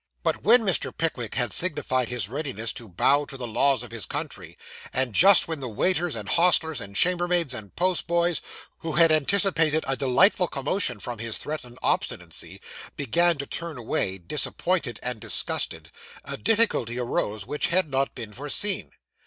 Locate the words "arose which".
16.97-17.67